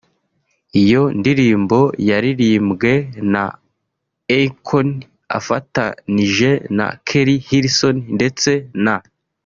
[0.81, 2.91] Iyo ndirimbo yaririmbwe
[3.33, 3.43] na
[4.39, 4.89] Akon
[5.37, 8.51] afatanije na Keri Hilson ndetse
[8.85, 8.95] na